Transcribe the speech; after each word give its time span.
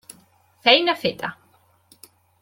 Feina 0.67 0.95
feta. 1.03 1.29